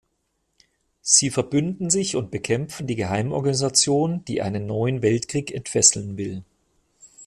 Sie 1.03 1.29
verbünden 1.29 1.91
sich 1.91 2.15
und 2.15 2.31
bekämpfen 2.31 2.87
die 2.87 2.95
Geheimorganisation, 2.95 4.25
die 4.25 4.41
einen 4.41 4.65
neuen 4.65 5.03
Weltkrieg 5.03 5.51
entfesseln 5.51 6.17
will. 6.17 6.43